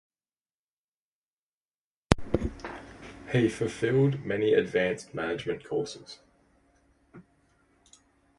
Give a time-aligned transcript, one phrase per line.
[3.33, 6.17] He fulfilled many Advanced Management courses.